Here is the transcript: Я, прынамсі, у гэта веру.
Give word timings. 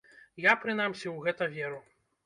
Я, 0.45 0.55
прынамсі, 0.63 1.13
у 1.15 1.15
гэта 1.29 1.53
веру. 1.57 1.81